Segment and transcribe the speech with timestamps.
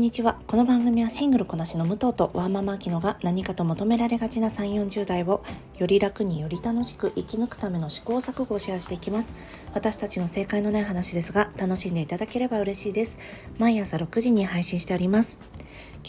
[0.00, 0.38] んにちは。
[0.46, 5.44] この番組はシングルこなしの武藤とワーママアキノが何かと求められがちな3、40代を
[5.76, 9.36] より楽により楽しく生き抜くための試行錯誤をシェアしていきます。
[9.74, 13.18] 私たちの正解のない話ですが、楽しんでいただければ嬉しいです。
[13.58, 15.38] 毎朝6時に配信しております。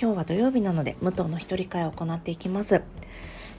[0.02, 2.84] 今日は土曜日なので、武藤の一人会を行っていきます。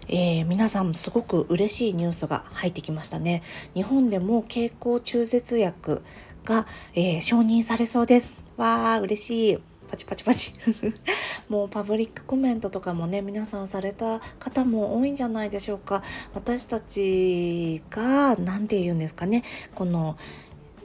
[0.09, 3.43] えー、皆さんすごく嬉しいニュースが入ってきましたね。
[3.75, 6.03] 日本でも経口中絶薬
[6.47, 8.33] が、えー、承認されそうです。
[8.57, 9.72] わー、嬉しい。
[9.93, 10.55] パチパチパチ。
[11.51, 16.03] もうパブリックコメントとかもね、皆さんされた方も多いんじゃないでしょうか。
[16.33, 20.17] 私たちが、何て言うんですかね、この、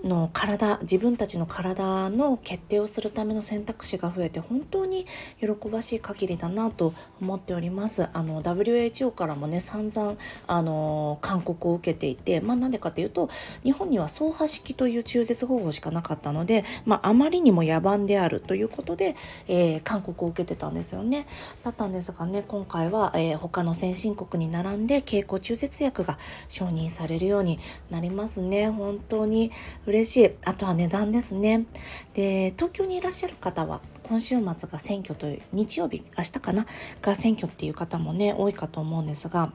[0.07, 5.05] の体自分たちの体の決定をするための選択肢が増えて本当に
[5.39, 8.07] 喜ばしい限りだなと思っております。
[8.13, 10.15] あの WHO からもね散々
[10.47, 13.29] あの勧告を受けていてまあなんでかというと
[13.63, 19.15] 日本には走破式という中絶方法しかなかったのでまああまりにも野蛮であるということで、
[19.47, 21.27] えー、勧告を受けてたんですよね。
[21.63, 27.59] だったんですがね今回は、えー、他の先進国に並んで経口中絶薬が承認されるように
[27.89, 28.69] なりますね。
[28.69, 29.51] 本当に
[29.85, 30.31] 嬉嬉しい。
[30.45, 31.65] あとは値段ですね。
[32.13, 36.65] で、東京にいらっしゃる方は、今週末が選挙という、日曜日、明日かな？
[37.01, 39.51] が選挙っていう方もね、多いかと思うんですが、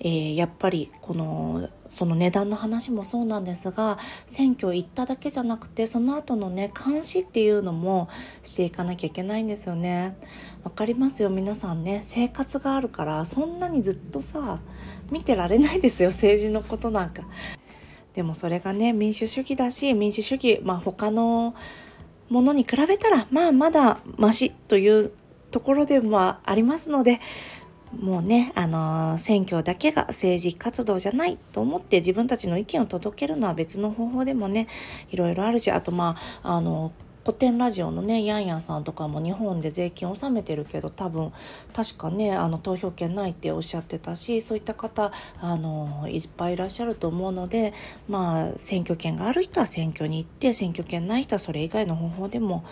[0.00, 8.08] えー、やっぱりこのその値段の話もそうなんですが選挙行っただけじゃなくてその後のね監視っていうのも
[8.42, 10.16] していかなきゃいけないんですよね
[10.64, 14.60] わかりますよ皆さんね生活があるからそんなにずっとさ
[15.10, 17.22] 見てられないですよ政治のことなんか
[18.14, 21.54] でもそれがね民主主義だし民主主義まあ他の
[22.30, 25.12] ものに比べたらまあまだマシという
[25.50, 27.20] ところでもありますので
[28.00, 34.66] もうね、あのー、選挙だけが政治活動じゃないと思って自分たちの意見を届けるのは別の方法でもね、
[35.10, 36.92] いろいろあるし、あとまあ、あの
[37.24, 41.32] 古典ラジオのねヤンヤンさんとかも日本で税金を納めてるけど多分
[41.72, 47.72] 確かねあの投票権ないっておっしゃってたしそういった方あのいっぱいいらっしゃると思うので
[48.08, 52.64] まあ選挙権がある人は選挙に行って選挙権ない人はそれ以外の方法でも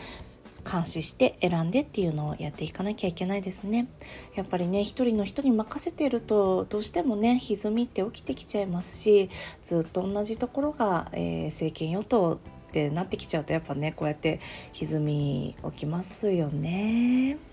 [0.70, 3.88] 監視して選んでっていうのをやっていかなきゃいけないですね。
[4.34, 9.28] やっぱりね一人の人に任せているとどうしてもね歪みって起きてきちゃいますし
[9.62, 12.38] ずっと同じところが、えー、政権与党
[12.72, 14.40] ってなってきちゃうとやっぱねこうやって
[14.72, 17.51] 歪み起きますよね。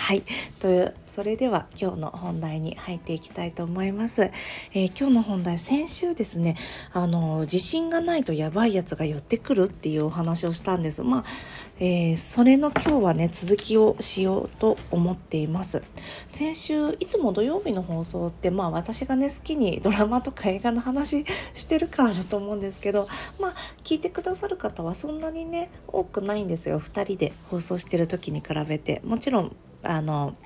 [0.00, 0.22] はい。
[0.60, 4.32] という、それでは今日の本題に入っていきたいと思います。
[4.72, 6.56] えー、今日の本題、先週ですね、
[6.94, 11.02] あの、自信がないとやばいやつが寄ってくるっていうお話をしたんです。
[11.02, 11.24] まあ、
[11.80, 15.82] えー、それの今日はね、続きをしようと思っています。
[16.26, 23.06] 先週、いつも土曜日の放送って、まあ私がね、好きにドラマとか映画の話してるからだと思うんですけど、
[23.38, 26.80] まあ、聞いてくださる方はそんなにね、多くないんですよ。
[26.80, 29.02] 2人で放送してる時に比べて。
[29.04, 30.36] もちろん、あの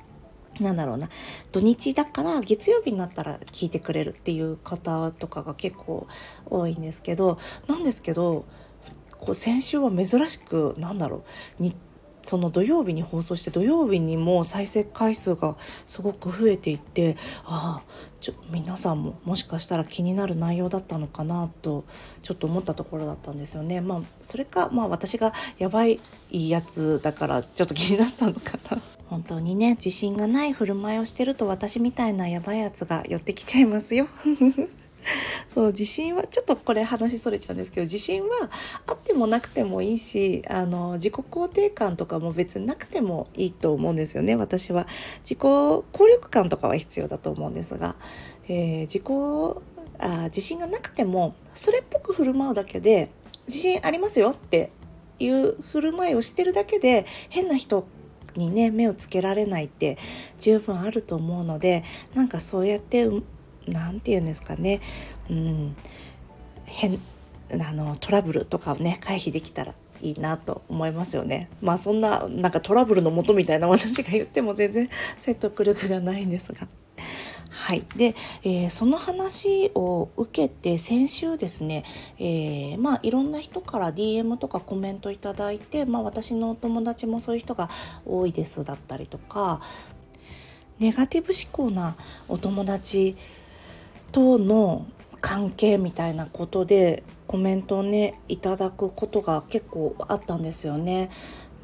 [0.61, 1.09] なんだろうな
[1.50, 6.06] 土日だから月曜日になったら聞いてくれるっていう方とかが結構
[6.47, 8.45] 多いんですけどなんですけど
[9.19, 11.25] こう先週は珍しくなんだろ
[11.59, 11.77] う日
[12.25, 15.56] その土曜日に放送して土曜日にも再生回数が
[15.87, 21.84] すごく増えていってああちょ皆さんももしかしたら気になる内容だったのかなと
[22.22, 23.83] ちょっと思ったところだったんですよね。
[23.83, 28.94] まあそれかまあ私がやばいやつだからちょっと気になったのかな。
[29.09, 34.09] 本当にね自信がない振る舞いをしてると私みたいなやばいやつが寄ってきちゃいますよ。
[35.48, 38.50] そう自信はちょっとこれ話それちゃうんですけど自信は
[38.87, 44.87] あってもなくてもいいしあの自己肯定感とかも別になくてもいいと思うんですよね私は
[45.21, 47.97] 自己効力感とかは必要だと思うんですが、
[48.48, 49.03] えー、自己
[49.98, 53.10] あ自信がなくてもそれっぽく振る舞うだけで
[53.47, 54.71] 自信ありますよって
[55.19, 57.86] いう振る舞いをしてるだけで変な人
[58.37, 59.99] にね目をつけられないって
[60.39, 61.84] 十分あると思うので
[62.15, 63.09] なんかそうやって
[63.67, 64.81] 何て言うんですかね、
[65.31, 65.77] うん、
[66.65, 66.99] 変
[67.53, 71.48] あのトラブルとかをね回避できたらいいなと思いますよね。
[71.63, 74.89] まあそんななんかトラブルのもとみたいな私が言っても全然
[75.19, 76.66] 説得力がないんですが。
[77.54, 77.86] はい。
[77.95, 81.84] で、えー、その話を受けて先週ですね、
[82.18, 87.71] えー、まあいろんな人から DM とかコメントいただいて、まあ私のお友達もそういう人が
[88.04, 89.60] 多いですだったりとか、
[90.80, 91.97] ネガティブ思考な
[92.27, 93.16] お友達
[94.10, 94.86] との
[95.21, 101.09] 関係みたいなことでコメントをねいただくことが結構あったんですよね。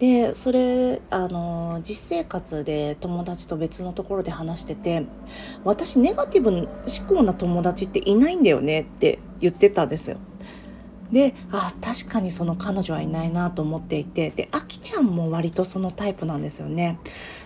[0.00, 5.04] でそれあの実生活で友達と別のところで話してて
[5.62, 6.68] 私ネガティブ思
[7.06, 10.16] 考な友達っていないんだよねって言ってたんですよ。
[11.12, 16.98] であ確かにその彼女はいないなと思っていてであきちゃんも割とそのタイプなんですよね。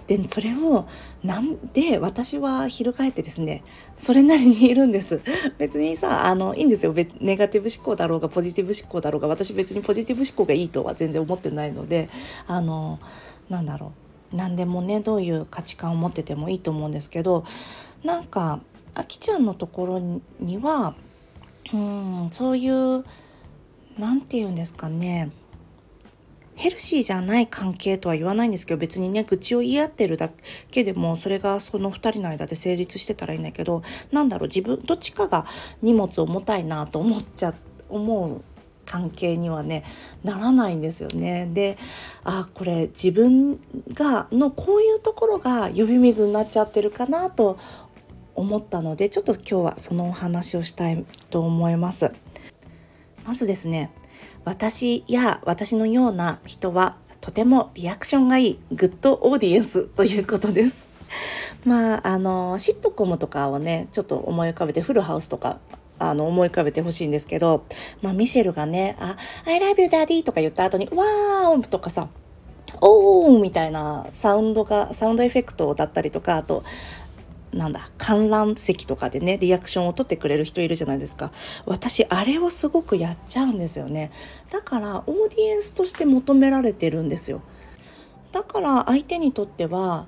[0.06, 0.86] でそれを
[1.22, 3.64] なんで私は翻ってですね
[3.96, 5.22] それなりにいるんです。
[5.58, 6.94] 別にさあのいいんですよ。
[7.20, 12.08] ネガティブ思考だろうがポジティブ思考だろうが私別にポジティブ思考がいいとは全然思ってないので
[12.46, 12.98] あの
[13.48, 13.92] なんだろ
[14.32, 14.36] う。
[14.36, 17.44] 何でもねどういう価値観を持っててもいいと思うんですけど
[18.02, 18.60] なんか
[18.94, 20.94] あきちゃんのところには
[21.72, 23.04] うんそういう
[23.98, 25.30] 何て言うんですかね
[26.56, 30.30] ヘルシーじゃない関係とは言わないんですけど別にね愚痴を言い合ってるだ
[30.70, 33.82] けでもそれがその2人の間で成立してたらいいんだけど
[34.12, 35.46] なんだろう自分どっちかが
[35.82, 37.54] 荷物重たいなと思っちゃ
[37.88, 38.44] 思う
[38.86, 39.84] 関係にはね
[40.22, 41.48] ならないんですよね。
[41.52, 41.78] で
[42.22, 43.58] ああこれ自分
[43.94, 47.58] がのこういうところが呼び水になっちゃってるかなと
[48.34, 52.12] 思ったのでちょっと今日はそのお話をしたいと思います。
[53.24, 53.90] まずですね
[54.44, 60.90] 私や私のような人はとてもリアクションがいい good audience ということです。
[61.64, 65.58] まああのシットコムとかをねちょっと思い浮かべてフルハウスとか
[65.98, 67.64] あの思い浮かべてほしいんですけど、
[68.02, 69.16] まあ、ミシェルがね「あ
[69.46, 72.08] I love you daddy」とか言った後に「ワーオ!」とかさ
[72.82, 76.64] 「おー!」みたいなサウンドがサウンドエフェクトだったりとかあと
[77.54, 81.32] なんだ観覧席とかでねリアクションを取ってくれる人いるじゃないですか。
[81.66, 84.10] 私あれをすごくやっちゃうんですよね。
[84.50, 87.42] だからオーディエンスとして求められてるんですよ。
[88.32, 90.06] だから相手にとっては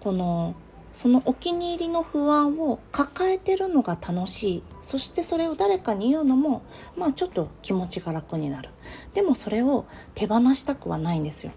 [0.00, 0.56] この
[0.92, 4.62] そのお気に入りの不安を抱えてるのが楽しい。
[4.82, 6.62] そしてそれを誰かに言うのも
[6.96, 8.70] まあちょっと気持ちが楽になる。
[9.14, 11.52] でもそれを手放したくはないんですよ。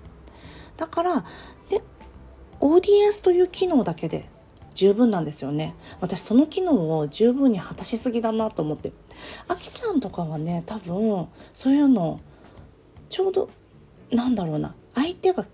[0.76, 1.26] だから
[1.70, 1.82] で
[2.60, 4.30] オーディエンスという機能だけで
[4.78, 5.76] 十分なんですよね。
[6.02, 8.94] 私その機能を十分に果たしすぎだなと思って。
[9.48, 12.20] あきちゃんとかはね多分そういうの
[13.10, 13.50] ちょうど
[14.12, 15.46] なんだろうな相手が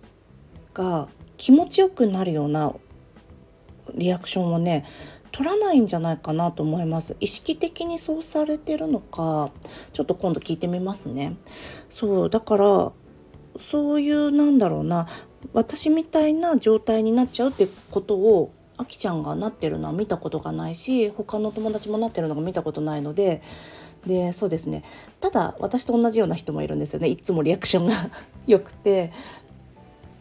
[0.73, 2.73] が気持ちよくなるような
[3.95, 4.85] リアクションをね
[5.31, 7.15] 取らないんじゃないかなと思います。
[7.21, 9.51] 意識的にそうされてるのか
[9.93, 11.37] ちょっと今度聞いてみますね。
[11.87, 12.91] そうだから
[13.55, 15.07] そういうなんだろうな
[15.53, 18.51] 私みたいな状態になっちゃうってことを
[18.83, 23.41] あきちゃんがなってるのは見たことがないし他の友達もなってるのが見たことないので
[24.05, 24.83] でそうですね。
[25.21, 27.07] ただ私と同じような人もいるんですよね。
[27.07, 27.93] いつもリアクションが
[28.47, 29.11] 良くて。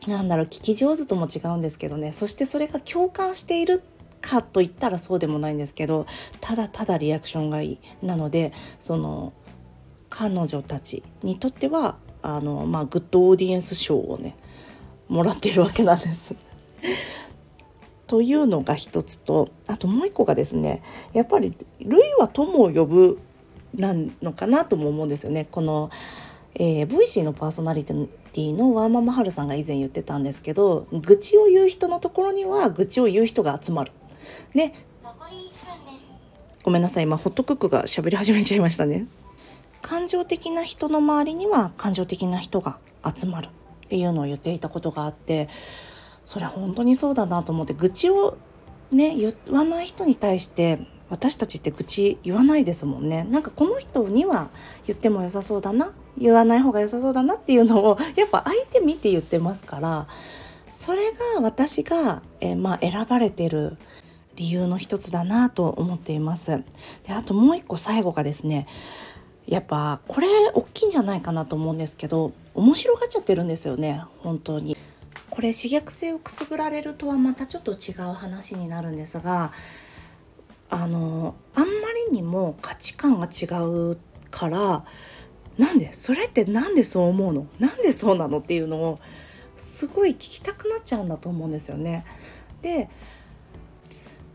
[0.06, 2.12] なんだろう聞き上手とも違うんですけどね。
[2.12, 3.82] そしてそれが共感している
[4.20, 6.06] かと言ったらそうでもないんですけど
[6.40, 7.78] ただただリアクションがいい。
[8.02, 9.32] なのでその
[10.10, 14.36] 彼女たちにとってはあの、まあ、 good audience 賞をね
[15.08, 16.34] もらっているわけなんです。
[18.12, 20.82] というのが一つとあともう一個がですね
[21.14, 23.18] やっぱり「類は友を呼ぶ」
[23.74, 25.48] なのかなとも思うんですよね。
[25.50, 25.88] この
[26.54, 33.92] えー、ボイシーのパーソナリティのワーママハルさんが以前言ってたんですけど愚痴を言う人のところには愚痴を言う人が集まる。
[34.54, 34.74] で
[36.62, 39.06] ごめんなさい今ホットクックが喋り始めちゃいましたね。
[39.80, 43.50] 感情的な人の周りには感情的な人が集まるっ
[43.88, 45.48] ていうのを言っていたことがあって
[46.24, 48.36] それは本当にそうだなと思って愚痴を
[48.90, 50.78] ね言わない人に対して
[51.10, 54.50] 私たちって愚痴言わないですもんねなんかこの人には
[54.86, 60.06] 言っても良さそうだな言わない方が良さそうだなっていうのを やっぱ相手見て言ってますから
[60.70, 60.98] それ
[61.34, 63.76] が私が、えー、まあ選ばれてる
[64.36, 66.62] 理由の一つだなと思っています
[67.06, 68.66] であともう一個最後がですね
[69.46, 74.76] やっぱこれ大きいんじゃないかなと思うんですけど面白がっちゃってるんですよね本当に。
[75.42, 79.52] これ刺激性をくすぐられるとはまたちょっと違う話になるんですが
[80.70, 81.70] あのあんま
[82.10, 83.98] りにも価値観が違う
[84.30, 84.84] から
[85.58, 87.46] なんでそれって何でそう思うの？
[87.58, 89.00] なんでそうなのっていうのを
[89.56, 92.04] すごい聞きたくなっちゃうんだと思うんですよね。
[92.60, 92.88] で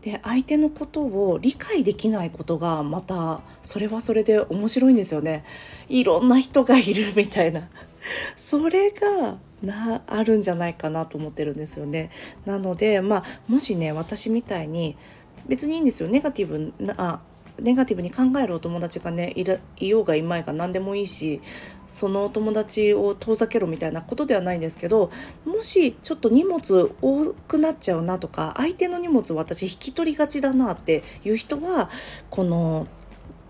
[0.02, 5.46] で相手のことを理解できないことがまたそれはそれで面白いんですよね。
[5.88, 7.70] いろんな人がいるみたいな。
[8.36, 12.10] それがなあるんじゃないかなと思ってるんですよね。
[12.44, 14.96] なのでまあもしね私みたいに
[15.46, 17.20] 別にいいんですよネガティブな
[17.60, 19.34] ネガティブに考えるお友達がね
[19.80, 21.40] いようがいまいが何でもいいし
[21.88, 25.10] そのお友達を遠ざけろみたいなことではないんですけど
[25.44, 31.90] もしちょっと荷物多くなっちゃうなとか相手の荷物私引き取りがちだなっていう人は
[32.30, 32.86] この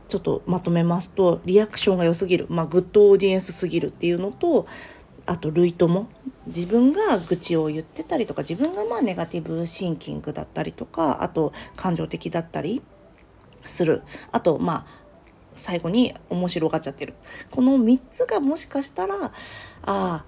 [0.09, 4.67] ちょっとまとめますとリアクションが良すぎる、まあ、 good audience すぎるっていうのと
[5.29, 6.09] あと類友
[6.47, 12.83] 自分が愚痴を言ってたりとか自分がまあネガティブシンキングだったりとかあと感情的だったり
[13.65, 14.03] する。
[14.33, 14.87] あとまあ
[15.53, 17.15] 最後に面白がっちゃってる。
[17.51, 19.31] この3つがもしかしたらあ
[19.83, 20.25] あ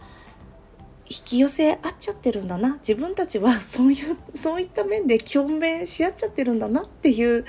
[1.09, 2.77] 引き寄せ合っちゃってるんだな。
[2.77, 7.47] 自分たちは そういうそういった面で共鳴し合っちゃってるんだなっていう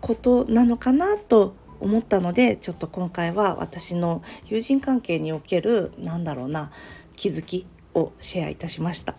[0.00, 6.70] ことなのかなと思ったのでちょっと今回は私の友人関係におけるなんだろうな
[7.16, 9.14] 気づきをシェアいたしました。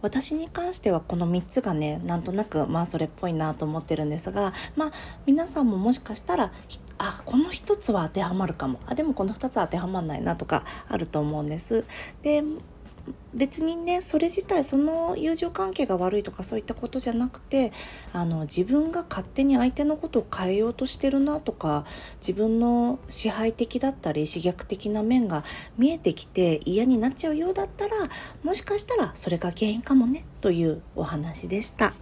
[0.00, 4.92] 私に関してはこの3つがねなんとなくまあそれっぽいなと思ってるんですがまあ
[5.26, 6.52] 皆さんももしかしたら
[6.98, 11.84] あこの1つは当てはまるかもあでもこの2つは当てはまんないなとかあると思うんです。
[12.22, 12.44] で
[13.34, 17.72] 別にねそれ自体その友情関係が悪いとかそういったことじゃなくて
[18.12, 21.84] あの自分が勝手に相手のことを変えようとしてるなとか
[22.20, 25.44] 自分の支配的だったり刺激的な面が
[25.76, 27.94] 見えてきて嫌になっちゃうようだったら
[28.42, 31.94] もしかしたらそれが原因かもねというお話でした。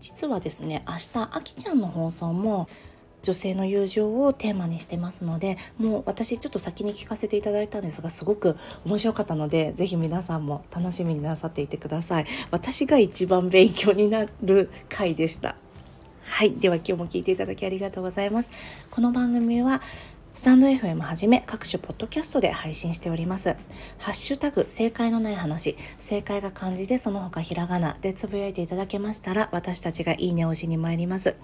[0.00, 2.68] 実はですね明日あきちゃんの放送も
[3.28, 8.56] 女性の友情をテーマにしてますのでもう私ちょっと先に聞かせていただいたんですがすごく
[8.86, 12.26] 面白かったので是非皆さんも楽しみになさっていてください。
[12.50, 15.56] 私が一番勉強になる回でした。
[16.24, 16.52] はい。
[16.52, 18.50] では今日も聞いていただきありがとうございます。
[18.90, 19.82] この番組は
[20.38, 23.56] スタンド FM はじめ各種ポッドキャストで配信しております。
[23.98, 31.34] ハッシュタグ正解のない話、正解が漢字でその他ひらがなでつぶやいていただけましたら私たちがいいね押しに参ります。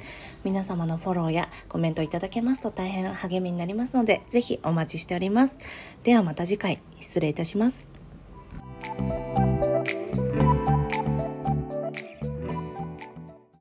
[0.44, 5.58] 皆様のフォローやコメントいただけますと大変励みになりますのでぜひお待ちしております。
[6.04, 7.88] ではまた次回失礼いたします。